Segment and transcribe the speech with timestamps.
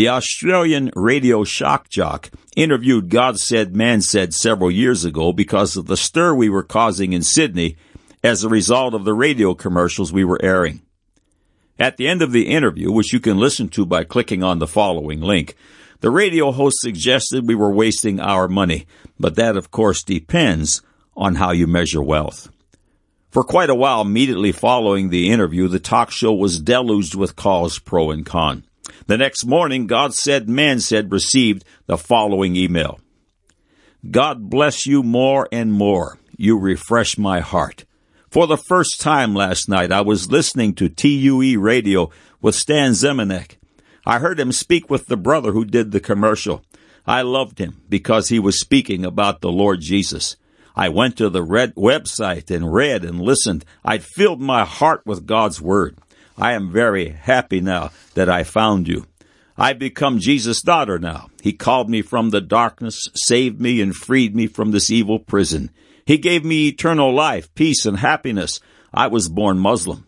[0.00, 5.88] The Australian radio shock jock interviewed God Said Man Said several years ago because of
[5.88, 7.76] the stir we were causing in Sydney
[8.24, 10.80] as a result of the radio commercials we were airing.
[11.78, 14.66] At the end of the interview, which you can listen to by clicking on the
[14.66, 15.54] following link,
[16.00, 18.86] the radio host suggested we were wasting our money,
[19.18, 20.80] but that of course depends
[21.14, 22.48] on how you measure wealth.
[23.30, 27.78] For quite a while immediately following the interview, the talk show was deluged with calls
[27.78, 28.64] pro and con.
[29.06, 33.00] The next morning, God said, man said, received the following email.
[34.08, 36.18] God bless you more and more.
[36.36, 37.84] You refresh my heart.
[38.30, 42.10] For the first time last night, I was listening to 2UE radio
[42.40, 43.56] with Stan Zemanek.
[44.06, 46.64] I heard him speak with the brother who did the commercial.
[47.06, 50.36] I loved him because he was speaking about the Lord Jesus.
[50.76, 53.64] I went to the red website and read and listened.
[53.84, 55.98] I'd filled my heart with God's word.
[56.40, 59.06] I am very happy now that I found you.
[59.58, 61.28] I've become Jesus' daughter now.
[61.42, 65.70] He called me from the darkness, saved me, and freed me from this evil prison.
[66.06, 68.58] He gave me eternal life, peace, and happiness.
[68.92, 70.06] I was born Muslim.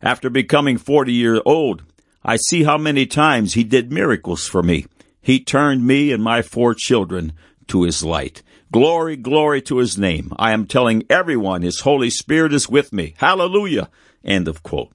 [0.00, 1.82] After becoming 40 years old,
[2.24, 4.86] I see how many times He did miracles for me.
[5.20, 7.34] He turned me and my four children
[7.66, 8.42] to His light.
[8.72, 10.32] Glory, glory to His name.
[10.38, 13.14] I am telling everyone His Holy Spirit is with me.
[13.18, 13.90] Hallelujah.
[14.24, 14.92] End of quote.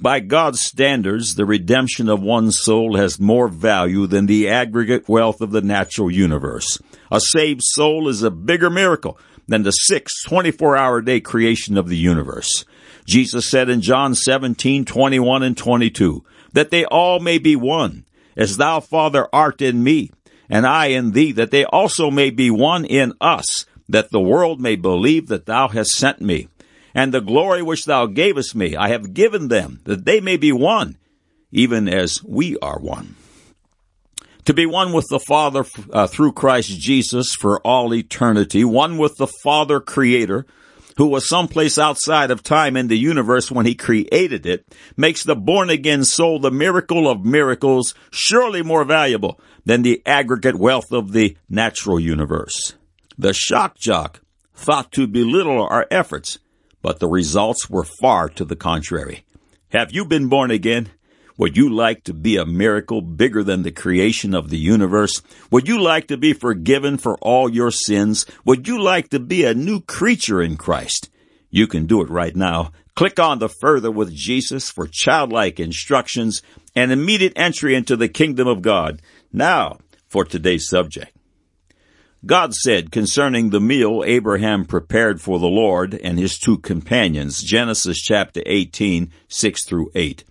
[0.00, 5.40] By God's standards, the redemption of one soul has more value than the aggregate wealth
[5.40, 6.78] of the natural universe.
[7.10, 11.88] A saved soul is a bigger miracle than the six 24 hour day creation of
[11.88, 12.64] the universe.
[13.06, 18.04] Jesus said in John 17, 21 and 22, that they all may be one,
[18.36, 20.10] as thou, Father, art in me,
[20.48, 24.60] and I in thee, that they also may be one in us, that the world
[24.60, 26.48] may believe that thou hast sent me.
[26.94, 30.52] And the glory which thou gavest me, I have given them, that they may be
[30.52, 30.96] one,
[31.50, 33.16] even as we are one.
[34.44, 39.16] To be one with the Father uh, through Christ Jesus for all eternity, one with
[39.16, 40.46] the Father Creator,
[40.96, 44.66] who was someplace outside of time in the universe when he created it,
[44.96, 50.56] makes the born again soul the miracle of miracles surely more valuable than the aggregate
[50.56, 52.74] wealth of the natural universe.
[53.16, 54.20] The shock jock
[54.54, 56.38] thought to belittle our efforts
[56.84, 59.24] but the results were far to the contrary.
[59.70, 60.90] Have you been born again?
[61.38, 65.22] Would you like to be a miracle bigger than the creation of the universe?
[65.50, 68.26] Would you like to be forgiven for all your sins?
[68.44, 71.08] Would you like to be a new creature in Christ?
[71.48, 72.72] You can do it right now.
[72.94, 76.42] Click on the Further with Jesus for childlike instructions
[76.76, 79.00] and immediate entry into the kingdom of God.
[79.32, 81.13] Now, for today's subject.
[82.26, 88.00] God said concerning the meal Abraham prepared for the Lord and his two companions, Genesis
[88.00, 90.24] chapter 18, 6 through 8.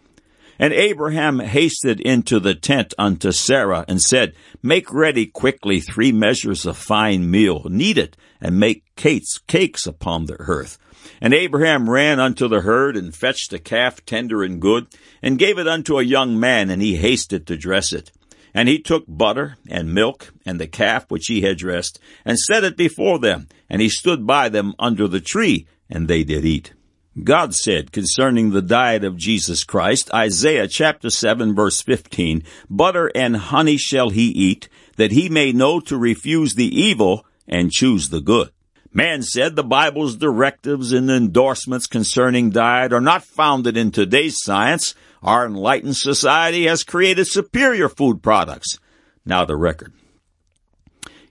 [0.58, 4.34] And Abraham hasted into the tent unto Sarah and said,
[4.64, 10.26] Make ready quickly three measures of fine meal, knead it, and make cakes, cakes upon
[10.26, 10.80] the earth.
[11.22, 14.88] And Abraham ran unto the herd and fetched a calf tender and good,
[15.22, 18.12] and gave it unto a young man, and he hasted to dress it.
[18.54, 22.64] And he took butter and milk and the calf which he had dressed, and set
[22.64, 26.74] it before them, and he stood by them under the tree, and they did eat.
[27.22, 33.38] God said concerning the diet of Jesus Christ, Isaiah chapter 7 verse 15, Butter and
[33.38, 38.22] honey shall he eat, that he may know to refuse the evil and choose the
[38.22, 38.50] good.
[38.96, 44.94] Man said the Bible's directives and endorsements concerning diet are not founded in today's science,
[45.24, 48.78] our enlightened society has created superior food products.
[49.26, 49.94] Now the record.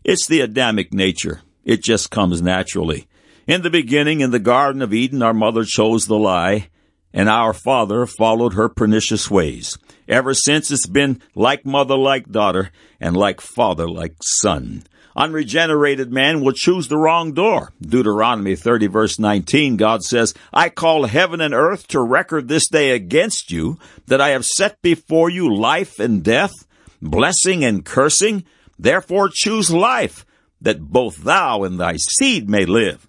[0.03, 1.43] It's the Adamic nature.
[1.65, 3.06] It just comes naturally.
[3.47, 6.69] In the beginning, in the Garden of Eden, our mother chose the lie,
[7.12, 9.79] and our father followed her pernicious ways.
[10.09, 14.83] Ever since, it's been like mother like daughter, and like father like son.
[15.15, 17.73] Unregenerated man will choose the wrong door.
[17.81, 22.91] Deuteronomy 30 verse 19, God says, I call heaven and earth to record this day
[22.91, 26.53] against you, that I have set before you life and death,
[27.00, 28.44] blessing and cursing.
[28.79, 30.25] Therefore choose life,
[30.61, 33.06] that both thou and thy seed may live.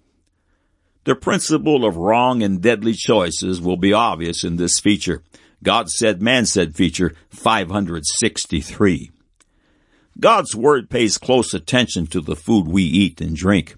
[1.04, 5.22] The principle of wrong and deadly choices will be obvious in this feature.
[5.62, 9.10] God said, man said feature 563.
[10.18, 13.76] God's Word pays close attention to the food we eat and drink.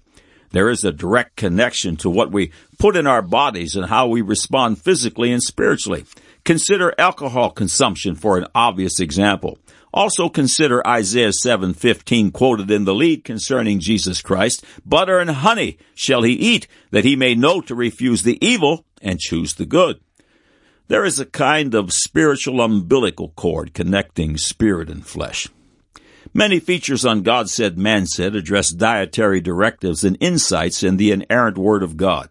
[0.51, 4.21] There is a direct connection to what we put in our bodies and how we
[4.21, 6.05] respond physically and spiritually.
[6.45, 9.57] Consider alcohol consumption for an obvious example.
[9.93, 16.21] Also consider Isaiah 7:15 quoted in the lead concerning Jesus Christ, butter and honey shall
[16.21, 19.99] he eat that he may know to refuse the evil and choose the good.
[20.87, 25.49] There is a kind of spiritual umbilical cord connecting spirit and flesh.
[26.37, 31.57] Many features on God Said, Man Said address dietary directives and insights in the inerrant
[31.57, 32.29] Word of God.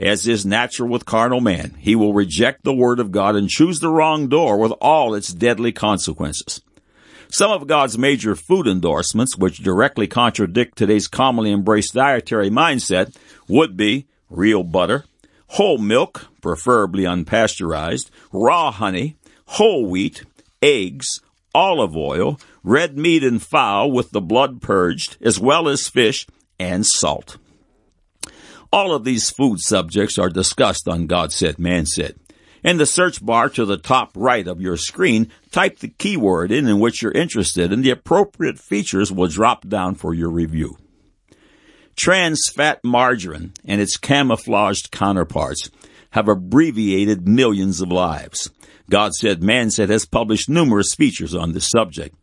[0.00, 3.78] As is natural with carnal man, he will reject the Word of God and choose
[3.78, 6.60] the wrong door with all its deadly consequences.
[7.28, 13.14] Some of God's major food endorsements, which directly contradict today's commonly embraced dietary mindset,
[13.46, 15.04] would be real butter,
[15.50, 19.14] whole milk, preferably unpasteurized, raw honey,
[19.44, 20.24] whole wheat,
[20.60, 21.20] eggs,
[21.56, 26.26] olive oil, red meat and fowl with the blood purged, as well as fish
[26.58, 27.38] and salt.
[28.72, 32.16] All of these food subjects are discussed on God Said, Man Said.
[32.64, 36.66] In the search bar to the top right of your screen, type the keyword in
[36.66, 40.76] in which you're interested and the appropriate features will drop down for your review.
[41.94, 45.70] Trans fat margarine and its camouflaged counterparts
[46.10, 48.50] have abbreviated millions of lives.
[48.90, 52.16] God Said, Man Said has published numerous features on this subject.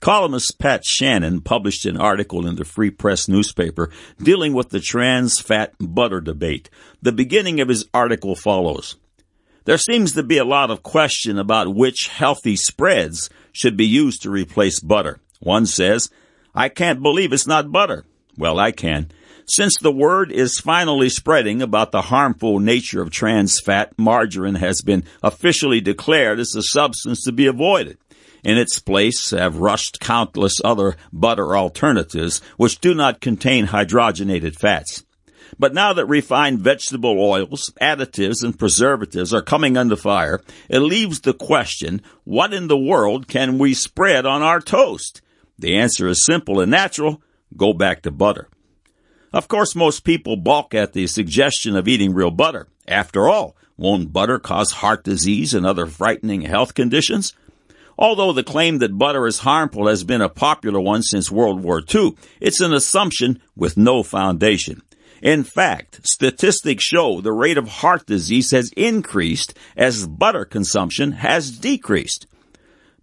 [0.00, 5.38] Columnist Pat Shannon published an article in the Free Press newspaper dealing with the trans
[5.40, 6.70] fat butter debate.
[7.02, 8.96] The beginning of his article follows.
[9.66, 14.22] There seems to be a lot of question about which healthy spreads should be used
[14.22, 15.20] to replace butter.
[15.38, 16.08] One says,
[16.54, 18.06] I can't believe it's not butter.
[18.38, 19.10] Well, I can.
[19.44, 24.80] Since the word is finally spreading about the harmful nature of trans fat, margarine has
[24.80, 27.98] been officially declared as a substance to be avoided.
[28.42, 35.04] In its place have rushed countless other butter alternatives which do not contain hydrogenated fats.
[35.58, 41.20] But now that refined vegetable oils, additives, and preservatives are coming under fire, it leaves
[41.20, 45.20] the question, what in the world can we spread on our toast?
[45.58, 47.20] The answer is simple and natural.
[47.56, 48.48] Go back to butter.
[49.32, 52.68] Of course, most people balk at the suggestion of eating real butter.
[52.88, 57.34] After all, won't butter cause heart disease and other frightening health conditions?
[58.00, 61.82] Although the claim that butter is harmful has been a popular one since World War
[61.94, 64.80] II, it's an assumption with no foundation.
[65.20, 71.50] In fact, statistics show the rate of heart disease has increased as butter consumption has
[71.50, 72.26] decreased.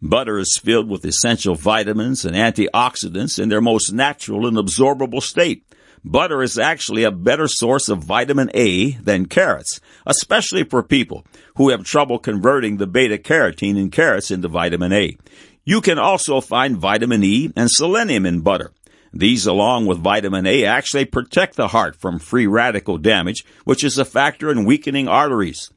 [0.01, 5.63] Butter is filled with essential vitamins and antioxidants in their most natural and absorbable state.
[6.09, 11.25] Butter is actually a better source of vitamin A than carrots, especially for people
[11.57, 15.17] who have trouble converting the beta carotene in carrots into vitamin A.
[15.65, 18.71] You can also find vitamin E and selenium in butter.
[19.11, 23.97] These, along with vitamin A, actually protect the heart from free radical damage, which is
[23.97, 25.71] a factor in weakening arteries.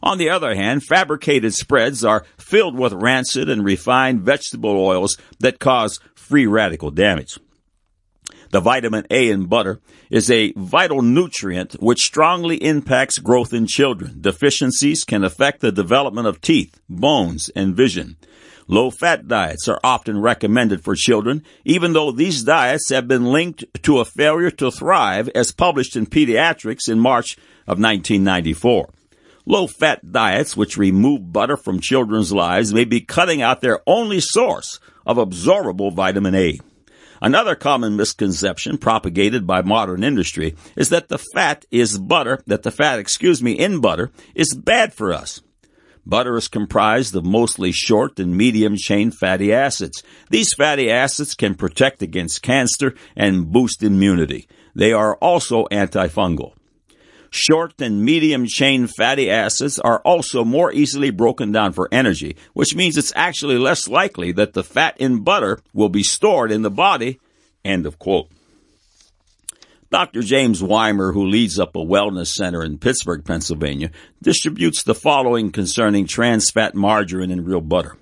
[0.00, 5.58] On the other hand, fabricated spreads are filled with rancid and refined vegetable oils that
[5.58, 7.38] cause free radical damage.
[8.50, 14.18] The vitamin A in butter is a vital nutrient which strongly impacts growth in children.
[14.20, 18.16] Deficiencies can affect the development of teeth, bones, and vision.
[18.68, 23.64] Low fat diets are often recommended for children, even though these diets have been linked
[23.84, 27.36] to a failure to thrive as published in Pediatrics in March
[27.68, 28.90] of 1994.
[29.44, 34.18] Low fat diets, which remove butter from children's lives, may be cutting out their only
[34.18, 36.58] source of absorbable vitamin A.
[37.20, 42.70] Another common misconception propagated by modern industry is that the fat is butter, that the
[42.70, 45.42] fat, excuse me, in butter is bad for us.
[46.04, 50.04] Butter is comprised of mostly short and medium chain fatty acids.
[50.30, 54.46] These fatty acids can protect against cancer and boost immunity.
[54.74, 56.55] They are also antifungal.
[57.36, 62.74] Short and medium chain fatty acids are also more easily broken down for energy, which
[62.74, 66.70] means it's actually less likely that the fat in butter will be stored in the
[66.70, 67.20] body.
[67.62, 68.30] End of quote.
[69.90, 70.22] Dr.
[70.22, 73.90] James Weimer, who leads up a wellness center in Pittsburgh, Pennsylvania,
[74.22, 77.98] distributes the following concerning trans fat margarine and real butter.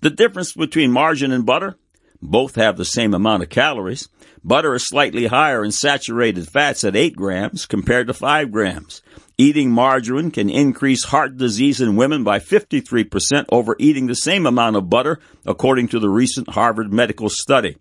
[0.00, 1.76] The difference between margarine and butter?
[2.22, 4.08] Both have the same amount of calories.
[4.42, 9.02] Butter is slightly higher in saturated fats at 8 grams compared to 5 grams.
[9.38, 14.76] Eating margarine can increase heart disease in women by 53% over eating the same amount
[14.76, 17.76] of butter, according to the recent Harvard medical study.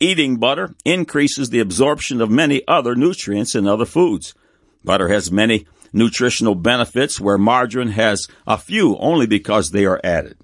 [0.00, 4.34] Eating butter increases the absorption of many other nutrients in other foods.
[4.84, 10.36] Butter has many nutritional benefits where margarine has a few only because they are added.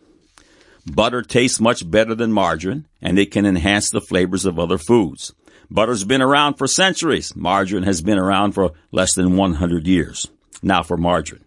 [0.87, 5.33] Butter tastes much better than margarine, and it can enhance the flavors of other foods.
[5.71, 7.35] Butter's been around for centuries.
[7.37, 10.29] Margarine has been around for less than 100 years.
[10.63, 11.45] Now for margarine.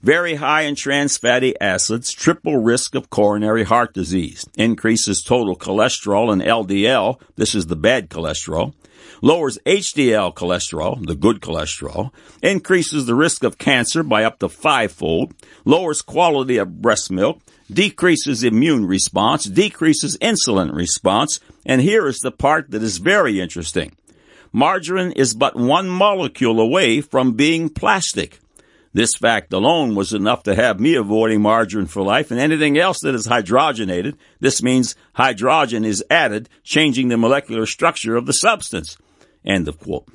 [0.00, 6.32] Very high in trans fatty acids, triple risk of coronary heart disease, increases total cholesterol
[6.32, 8.74] and LDL, this is the bad cholesterol,
[9.22, 15.34] lowers HDL cholesterol, the good cholesterol, increases the risk of cancer by up to fivefold,
[15.64, 17.40] lowers quality of breast milk,
[17.70, 23.94] decreases immune response, decreases insulin response, and here is the part that is very interesting.
[24.52, 28.40] Margarine is but one molecule away from being plastic.
[28.94, 33.00] This fact alone was enough to have me avoiding margarine for life and anything else
[33.00, 34.16] that is hydrogenated.
[34.40, 38.96] This means hydrogen is added, changing the molecular structure of the substance.
[39.44, 40.08] End of quote.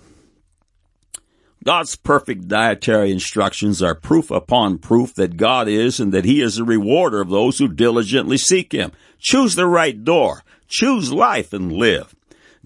[1.64, 6.58] God's perfect dietary instructions are proof upon proof that God is and that He is
[6.58, 8.92] a rewarder of those who diligently seek Him.
[9.20, 10.44] Choose the right door.
[10.68, 12.14] Choose life and live.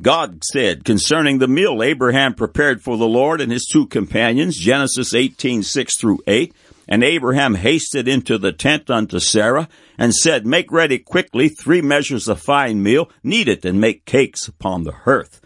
[0.02, 5.14] God said concerning the meal Abraham prepared for the Lord and his two companions, Genesis
[5.14, 6.54] 18, 6 through 8,
[6.88, 12.28] and Abraham hasted into the tent unto Sarah, and said, Make ready quickly three measures
[12.28, 15.42] of fine meal, knead it, and make cakes upon the hearth.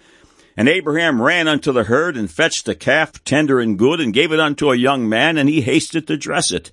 [0.57, 4.31] And Abraham ran unto the herd, and fetched a calf tender and good, and gave
[4.31, 6.71] it unto a young man, and he hasted to dress it.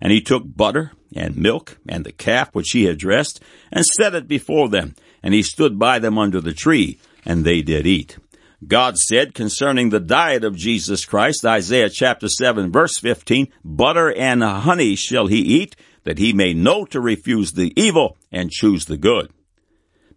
[0.00, 4.14] And he took butter, and milk, and the calf which he had dressed, and set
[4.14, 8.18] it before them, and he stood by them under the tree and they did eat.
[8.66, 14.42] God said concerning the diet of Jesus Christ, Isaiah chapter 7 verse 15, butter and
[14.42, 15.74] honey shall he eat,
[16.04, 19.32] that he may know to refuse the evil and choose the good.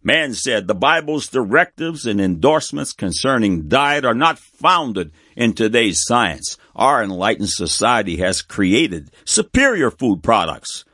[0.06, 6.60] Man said the Bible's directives and endorsements concerning diet are not founded in today's science.
[6.76, 10.86] Our enlightened society has created superior food products.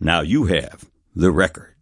[0.00, 1.75] Now you have the record.